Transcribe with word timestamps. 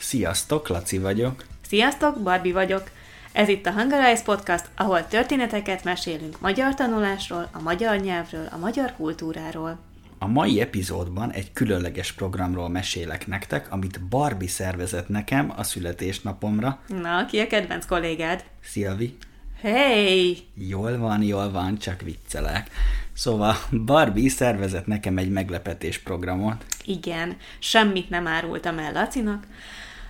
Sziasztok, 0.00 0.68
Laci 0.68 0.98
vagyok. 0.98 1.44
Sziasztok, 1.68 2.22
Barbie 2.22 2.52
vagyok. 2.52 2.90
Ez 3.32 3.48
itt 3.48 3.66
a 3.66 3.72
Hungarize 3.72 4.22
Podcast, 4.22 4.64
ahol 4.76 5.06
történeteket 5.06 5.84
mesélünk 5.84 6.40
magyar 6.40 6.74
tanulásról, 6.74 7.48
a 7.52 7.60
magyar 7.60 8.00
nyelvről, 8.00 8.48
a 8.52 8.56
magyar 8.56 8.92
kultúráról. 8.96 9.78
A 10.18 10.26
mai 10.26 10.60
epizódban 10.60 11.30
egy 11.30 11.52
különleges 11.52 12.12
programról 12.12 12.68
mesélek 12.68 13.26
nektek, 13.26 13.72
amit 13.72 14.00
Barbie 14.08 14.48
szervezett 14.48 15.08
nekem 15.08 15.52
a 15.56 15.62
születésnapomra. 15.62 16.80
Na, 16.86 17.26
ki 17.26 17.38
a 17.38 17.46
kedvenc 17.46 17.86
kollégád? 17.86 18.44
Szilvi. 18.62 19.16
Hey! 19.60 20.38
Jól 20.54 20.98
van, 20.98 21.22
jól 21.22 21.50
van, 21.50 21.78
csak 21.78 22.00
viccelek. 22.00 22.70
Szóval 23.12 23.56
Barbie 23.84 24.30
szervezett 24.30 24.86
nekem 24.86 25.18
egy 25.18 25.30
meglepetés 25.30 25.98
programot. 25.98 26.64
Igen, 26.84 27.36
semmit 27.58 28.10
nem 28.10 28.26
árultam 28.26 28.78
el 28.78 28.92
Lacinak. 28.92 29.46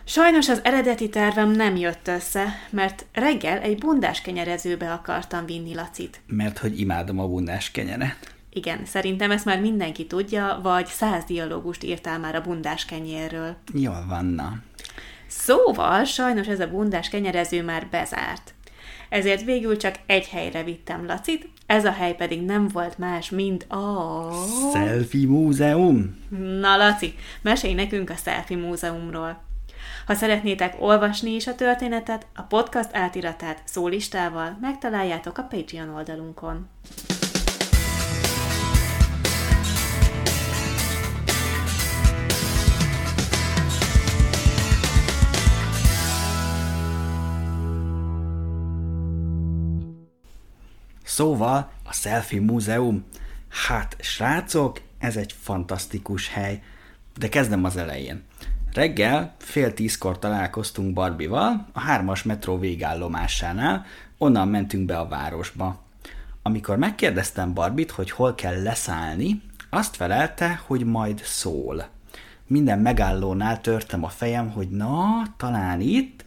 Sajnos 0.04 0.48
az 0.48 0.60
eredeti 0.64 1.08
tervem 1.08 1.50
nem 1.50 1.76
jött 1.76 2.08
össze, 2.08 2.46
mert 2.70 3.06
reggel 3.12 3.58
egy 3.58 3.78
bundás 3.78 4.20
kenyerezőbe 4.20 4.92
akartam 4.92 5.46
vinni 5.46 5.74
Lacit. 5.74 6.20
Mert 6.26 6.58
hogy 6.58 6.80
imádom 6.80 7.18
a 7.18 7.26
bundás 7.26 7.70
kenyeret. 7.70 8.34
Igen, 8.52 8.84
szerintem 8.84 9.30
ezt 9.30 9.44
már 9.44 9.60
mindenki 9.60 10.06
tudja, 10.06 10.60
vagy 10.62 10.86
száz 10.86 11.24
dialógust 11.24 11.84
írtál 11.84 12.18
már 12.18 12.34
a 12.34 12.40
bundás 12.40 12.84
kenyérről. 12.84 13.56
Jól 13.72 14.04
van, 14.08 14.24
na. 14.24 14.58
Szóval 15.26 16.04
sajnos 16.04 16.46
ez 16.46 16.60
a 16.60 16.70
bundás 16.70 17.08
kenyerező 17.08 17.62
már 17.62 17.86
bezárt. 17.90 18.54
Ezért 19.08 19.44
végül 19.44 19.76
csak 19.76 19.94
egy 20.06 20.28
helyre 20.28 20.62
vittem 20.62 21.06
Lacit, 21.06 21.48
ez 21.66 21.84
a 21.84 21.92
hely 21.92 22.14
pedig 22.14 22.42
nem 22.42 22.68
volt 22.68 22.98
más, 22.98 23.30
mint 23.30 23.62
a... 23.62 24.28
Selfie 24.72 25.26
múzeum. 25.26 26.18
Na 26.60 26.76
Laci, 26.76 27.14
mesélj 27.42 27.74
nekünk 27.74 28.10
a 28.10 28.14
Selfie 28.24 28.56
múzeumról. 28.56 29.42
Ha 30.06 30.14
szeretnétek 30.14 30.74
olvasni 30.78 31.30
is 31.30 31.46
a 31.46 31.54
történetet, 31.54 32.26
a 32.34 32.42
podcast 32.42 32.88
átiratát 32.92 33.62
szólistával 33.64 34.58
megtaláljátok 34.60 35.38
a 35.38 35.42
Patreon 35.42 35.88
oldalunkon. 35.88 36.68
Szóval 51.20 51.72
a 51.84 51.92
Selfie 51.92 52.40
Múzeum. 52.40 53.04
Hát, 53.48 53.96
srácok, 54.00 54.80
ez 54.98 55.16
egy 55.16 55.34
fantasztikus 55.40 56.28
hely. 56.28 56.62
De 57.18 57.28
kezdem 57.28 57.64
az 57.64 57.76
elején. 57.76 58.24
Reggel 58.72 59.34
fél 59.38 59.74
tízkor 59.74 60.18
találkoztunk 60.18 60.92
Barbival 60.92 61.66
a 61.72 61.80
hármas 61.80 62.22
metró 62.22 62.58
végállomásánál, 62.58 63.86
onnan 64.18 64.48
mentünk 64.48 64.86
be 64.86 64.98
a 64.98 65.08
városba. 65.08 65.82
Amikor 66.42 66.76
megkérdeztem 66.76 67.54
Barbit, 67.54 67.90
hogy 67.90 68.10
hol 68.10 68.34
kell 68.34 68.62
leszállni, 68.62 69.42
azt 69.70 69.96
felelte, 69.96 70.60
hogy 70.66 70.84
majd 70.84 71.20
szól. 71.24 71.88
Minden 72.46 72.78
megállónál 72.78 73.60
törtem 73.60 74.04
a 74.04 74.08
fejem, 74.08 74.50
hogy 74.50 74.68
na, 74.68 75.22
talán 75.36 75.80
itt. 75.80 76.24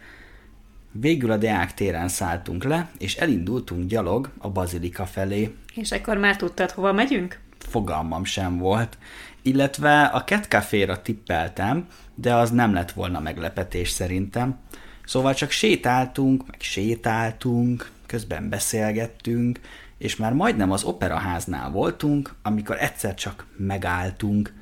Végül 0.91 1.31
a 1.31 1.37
Deák 1.37 1.73
téren 1.73 2.07
szálltunk 2.07 2.63
le, 2.63 2.89
és 2.97 3.15
elindultunk 3.15 3.87
gyalog 3.87 4.29
a 4.37 4.49
bazilika 4.49 5.05
felé. 5.05 5.55
És 5.75 5.91
akkor 5.91 6.17
már 6.17 6.35
tudtad, 6.35 6.71
hova 6.71 6.93
megyünk? 6.93 7.39
Fogalmam 7.73 8.23
sem 8.23 8.57
volt. 8.57 8.97
Illetve 9.41 10.03
a 10.03 10.23
Cat 10.23 10.45
Café-ra 10.45 11.01
tippeltem, 11.01 11.87
de 12.15 12.35
az 12.35 12.51
nem 12.51 12.73
lett 12.73 12.91
volna 12.91 13.19
meglepetés 13.19 13.89
szerintem. 13.89 14.57
Szóval 15.05 15.33
csak 15.33 15.49
sétáltunk, 15.49 16.47
meg 16.47 16.61
sétáltunk, 16.61 17.91
közben 18.05 18.49
beszélgettünk, 18.49 19.59
és 19.97 20.15
már 20.15 20.33
majdnem 20.33 20.71
az 20.71 20.83
operaháznál 20.83 21.69
voltunk, 21.69 22.33
amikor 22.41 22.77
egyszer 22.79 23.13
csak 23.13 23.45
megálltunk, 23.57 24.53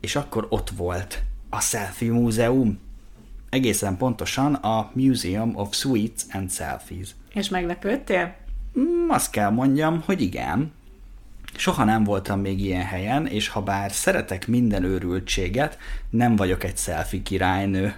és 0.00 0.16
akkor 0.16 0.46
ott 0.48 0.70
volt 0.70 1.22
a 1.50 1.60
Selfie 1.60 2.12
Múzeum. 2.12 2.78
Egészen 3.50 3.96
pontosan 3.96 4.54
a 4.54 4.90
Museum 4.94 5.56
of 5.56 5.74
Sweets 5.74 6.22
and 6.32 6.50
Selfies. 6.50 7.14
És 7.34 7.48
meglepődtél? 7.48 8.34
Mm, 8.78 9.08
azt 9.08 9.30
kell 9.30 9.50
mondjam, 9.50 10.02
hogy 10.04 10.20
igen. 10.20 10.72
Soha 11.56 11.84
nem 11.84 12.04
voltam 12.04 12.40
még 12.40 12.60
ilyen 12.60 12.84
helyen, 12.84 13.26
és 13.26 13.48
ha 13.48 13.62
bár 13.62 13.92
szeretek 13.92 14.46
minden 14.46 14.84
őrültséget, 14.84 15.78
nem 16.10 16.36
vagyok 16.36 16.64
egy 16.64 16.76
selfie 16.76 17.22
királynő. 17.22 17.94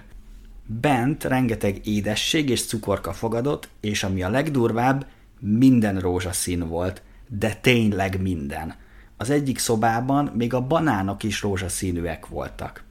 Bent 0.65 1.23
rengeteg 1.23 1.87
édesség 1.87 2.49
és 2.49 2.65
cukorka 2.65 3.13
fogadott, 3.13 3.69
és 3.79 4.03
ami 4.03 4.23
a 4.23 4.29
legdurvább, 4.29 5.05
minden 5.39 5.99
rózsaszín 5.99 6.67
volt, 6.67 7.01
de 7.27 7.53
tényleg 7.53 8.21
minden. 8.21 8.75
Az 9.17 9.29
egyik 9.29 9.57
szobában 9.57 10.31
még 10.35 10.53
a 10.53 10.67
banánok 10.67 11.23
is 11.23 11.41
rózsaszínűek 11.41 12.27
voltak. 12.27 12.83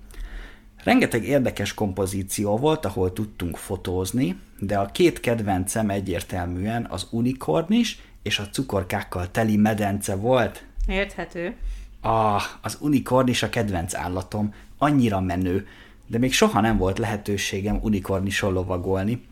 Rengeteg 0.84 1.24
érdekes 1.24 1.74
kompozíció 1.74 2.56
volt, 2.56 2.84
ahol 2.84 3.12
tudtunk 3.12 3.56
fotózni, 3.56 4.38
de 4.58 4.78
a 4.78 4.86
két 4.86 5.20
kedvencem 5.20 5.90
egyértelműen 5.90 6.86
az 6.90 7.06
unikornis 7.10 8.00
és 8.22 8.38
a 8.38 8.48
cukorkákkal 8.48 9.30
teli 9.30 9.56
medence 9.56 10.14
volt. 10.14 10.64
Érthető. 10.86 11.56
Ah, 12.00 12.42
az 12.60 12.76
unikornis 12.80 13.42
a 13.42 13.48
kedvenc 13.48 13.94
állatom, 13.94 14.54
annyira 14.78 15.20
menő, 15.20 15.66
de 16.06 16.18
még 16.18 16.32
soha 16.32 16.60
nem 16.60 16.76
volt 16.76 16.98
lehetőségem 16.98 17.78
unikornison 17.82 18.52
lovagolni. 18.52 19.26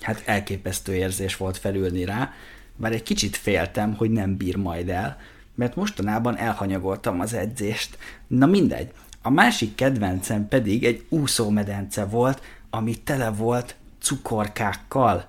Hát 0.00 0.22
elképesztő 0.26 0.94
érzés 0.94 1.36
volt 1.36 1.56
felülni 1.56 2.04
rá, 2.04 2.32
bár 2.76 2.92
egy 2.92 3.02
kicsit 3.02 3.36
féltem, 3.36 3.94
hogy 3.94 4.10
nem 4.10 4.36
bír 4.36 4.56
majd 4.56 4.88
el, 4.88 5.16
mert 5.54 5.76
mostanában 5.76 6.36
elhanyagoltam 6.36 7.20
az 7.20 7.32
edzést. 7.32 7.98
Na 8.26 8.46
mindegy, 8.46 8.92
a 9.22 9.30
másik 9.30 9.74
kedvencem 9.74 10.48
pedig 10.48 10.84
egy 10.84 11.04
úszómedence 11.08 12.04
volt, 12.04 12.42
ami 12.70 12.94
tele 12.94 13.30
volt 13.30 13.76
cukorkákkal. 14.00 15.28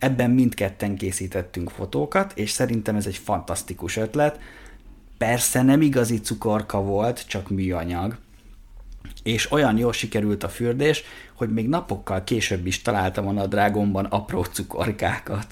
Ebben 0.00 0.30
mindketten 0.30 0.96
készítettünk 0.96 1.70
fotókat, 1.70 2.32
és 2.34 2.50
szerintem 2.50 2.96
ez 2.96 3.06
egy 3.06 3.16
fantasztikus 3.16 3.96
ötlet. 3.96 4.40
Persze 5.18 5.62
nem 5.62 5.82
igazi 5.82 6.20
cukorka 6.20 6.82
volt, 6.82 7.26
csak 7.26 7.50
műanyag. 7.50 8.16
És 9.22 9.52
olyan 9.52 9.78
jól 9.78 9.92
sikerült 9.92 10.42
a 10.42 10.48
fürdés, 10.48 11.02
hogy 11.34 11.52
még 11.52 11.68
napokkal 11.68 12.24
később 12.24 12.66
is 12.66 12.82
találtam 12.82 13.28
a 13.28 13.32
nadrágomban 13.32 14.04
apró 14.04 14.42
cukorkákat. 14.44 15.46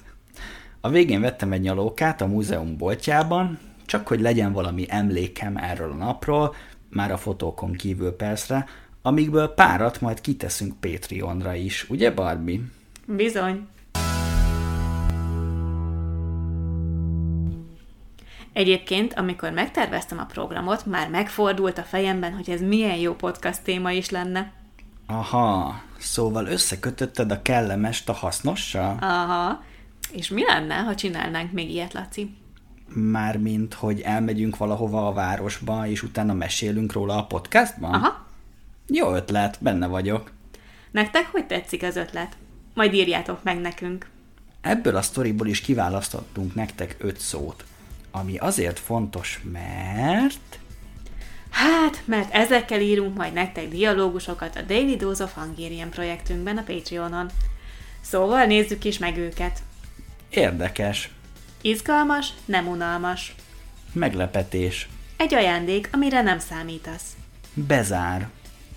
A 0.80 0.90
végén 0.90 1.20
vettem 1.20 1.52
egy 1.52 1.60
nyalókát 1.60 2.20
a 2.20 2.26
múzeum 2.26 2.76
boltjában, 2.76 3.58
csak 3.86 4.06
hogy 4.06 4.20
legyen 4.20 4.52
valami 4.52 4.86
emlékem 4.88 5.56
erről 5.56 5.90
a 5.90 5.94
napról, 5.94 6.54
már 6.88 7.12
a 7.12 7.16
fotókon 7.16 7.72
kívül 7.72 8.10
persze, 8.10 8.66
amikből 9.02 9.48
párat 9.48 10.00
majd 10.00 10.20
kiteszünk 10.20 10.80
Patreonra 10.80 11.54
is, 11.54 11.90
ugye 11.90 12.10
Barbie? 12.10 12.60
Bizony. 13.06 13.66
Egyébként, 18.52 19.14
amikor 19.14 19.50
megterveztem 19.50 20.18
a 20.18 20.24
programot, 20.24 20.86
már 20.86 21.08
megfordult 21.08 21.78
a 21.78 21.82
fejemben, 21.82 22.32
hogy 22.32 22.50
ez 22.50 22.60
milyen 22.60 22.96
jó 22.96 23.14
podcast 23.14 23.62
téma 23.62 23.90
is 23.90 24.10
lenne. 24.10 24.52
Aha, 25.06 25.82
szóval 25.98 26.46
összekötötted 26.46 27.30
a 27.30 27.42
kellemest 27.42 28.08
a 28.08 28.12
hasznossal? 28.12 28.96
Aha. 29.00 29.62
És 30.12 30.28
mi 30.28 30.44
lenne, 30.44 30.74
ha 30.74 30.94
csinálnánk 30.94 31.52
még 31.52 31.70
ilyet, 31.70 31.92
Laci? 31.92 32.36
Mármint, 32.94 33.74
hogy 33.74 34.00
elmegyünk 34.00 34.56
valahova 34.56 35.06
a 35.06 35.12
városba, 35.12 35.86
és 35.86 36.02
utána 36.02 36.32
mesélünk 36.32 36.92
róla 36.92 37.16
a 37.16 37.24
podcastban? 37.24 37.94
Aha. 37.94 38.26
Jó 38.86 39.14
ötlet, 39.14 39.58
benne 39.60 39.86
vagyok. 39.86 40.30
Nektek 40.90 41.28
hogy 41.30 41.46
tetszik 41.46 41.82
az 41.82 41.96
ötlet? 41.96 42.36
Majd 42.74 42.94
írjátok 42.94 43.42
meg 43.42 43.60
nekünk. 43.60 44.10
Ebből 44.60 44.96
a 44.96 45.02
sztoriból 45.02 45.46
is 45.46 45.60
kiválasztottunk 45.60 46.54
nektek 46.54 46.96
öt 46.98 47.18
szót, 47.18 47.64
ami 48.18 48.36
azért 48.36 48.78
fontos, 48.78 49.40
mert... 49.52 50.58
Hát, 51.50 52.02
mert 52.04 52.34
ezekkel 52.34 52.80
írunk 52.80 53.16
majd 53.16 53.32
nektek 53.32 53.68
dialógusokat 53.68 54.56
a 54.56 54.62
Daily 54.62 54.96
Dose 54.96 55.24
of 55.24 55.34
Hungarian 55.34 55.90
projektünkben 55.90 56.56
a 56.56 56.62
Patreonon. 56.62 57.30
Szóval 58.00 58.44
nézzük 58.44 58.84
is 58.84 58.98
meg 58.98 59.16
őket. 59.16 59.62
Érdekes. 60.30 61.10
Izgalmas, 61.60 62.28
nem 62.44 62.68
unalmas. 62.68 63.34
Meglepetés. 63.92 64.88
Egy 65.16 65.34
ajándék, 65.34 65.88
amire 65.92 66.22
nem 66.22 66.38
számítasz. 66.38 67.16
Bezár. 67.54 68.28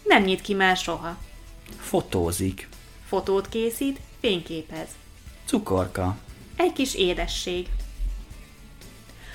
Nem 0.04 0.24
nyit 0.24 0.42
ki 0.42 0.54
már 0.54 0.78
soha. 0.78 1.18
Fotózik. 1.80 2.68
Fotót 3.08 3.50
készít, 3.50 4.00
fényképez. 4.20 4.88
Cukorka. 5.46 6.18
Egy 6.56 6.74
kis 6.74 6.96
édesség. 6.96 7.68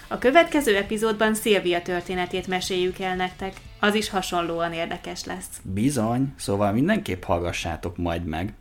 A 0.08 0.18
következő 0.18 0.76
epizódban 0.76 1.34
Szilvia 1.34 1.82
történetét 1.82 2.46
meséljük 2.46 2.98
el 2.98 3.16
nektek. 3.16 3.54
Az 3.80 3.94
is 3.94 4.08
hasonlóan 4.10 4.72
érdekes 4.72 5.24
lesz. 5.24 5.60
Bizony, 5.62 6.34
szóval 6.36 6.72
mindenképp 6.72 7.22
hallgassátok 7.22 7.96
majd 7.96 8.24
meg. 8.24 8.52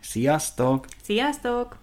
Sziasztok! 0.00 0.86
Sziasztok! 1.02 1.76